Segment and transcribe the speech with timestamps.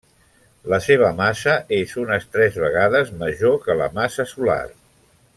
[0.71, 4.61] La seva massa és unes tres vegades major que la massa solar.